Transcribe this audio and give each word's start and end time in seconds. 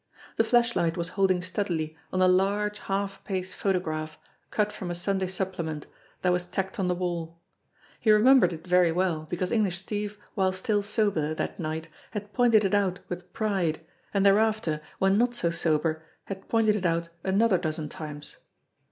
The 0.37 0.43
flashlight 0.43 0.97
was 0.97 1.09
holding 1.09 1.43
steadily 1.43 1.95
on 2.11 2.23
a 2.23 2.27
large, 2.27 2.79
half 2.79 3.23
page 3.23 3.53
photograph, 3.53 4.17
cut 4.49 4.71
from 4.71 4.89
a 4.89 4.95
Sunday 4.95 5.27
supplement, 5.27 5.85
that 6.23 6.31
was 6.31 6.43
tacked 6.43 6.79
on 6.79 6.87
the 6.87 6.95
wall. 6.95 7.39
He 7.99 8.09
remembered 8.09 8.51
it 8.51 8.65
very 8.65 8.91
well 8.91 9.27
because 9.29 9.51
English 9.51 9.77
Steve 9.77 10.17
while 10.33 10.53
still 10.53 10.81
sober 10.81 11.35
that 11.35 11.59
night 11.59 11.87
had 12.13 12.33
pointed 12.33 12.65
it 12.65 12.73
out 12.73 12.99
with 13.09 13.31
pride, 13.31 13.79
and 14.11 14.25
thereafter 14.25 14.81
when 14.97 15.19
not 15.19 15.35
so 15.35 15.51
sober 15.51 16.01
had 16.25 16.49
pointed 16.49 16.75
it 16.75 16.85
out 16.87 17.09
another 17.23 17.59
dozen 17.59 17.87
times. 17.87 18.37